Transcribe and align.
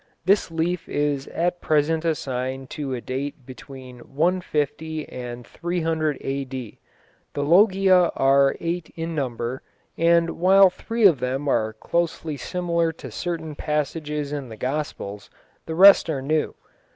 This 0.25 0.49
leaf 0.49 0.89
is 0.89 1.27
at 1.27 1.61
present 1.61 2.03
assigned 2.05 2.71
to 2.71 2.91
a 2.95 3.01
date 3.01 3.45
between 3.45 3.99
150 3.99 5.07
and 5.07 5.45
300 5.45 6.17
A.D. 6.21 6.79
The 7.35 7.43
Logia 7.43 8.11
are 8.15 8.55
eight 8.59 8.91
in 8.95 9.13
number, 9.13 9.61
and 9.95 10.31
while 10.39 10.71
three 10.71 11.05
of 11.05 11.19
them 11.19 11.47
are 11.47 11.73
closely 11.73 12.35
similar 12.35 12.91
to 12.93 13.11
certain 13.11 13.53
passages 13.53 14.33
in 14.33 14.49
the 14.49 14.57
Gospels, 14.57 15.29
the 15.67 15.75
rest 15.75 16.09
are 16.09 16.23
new. 16.23 16.55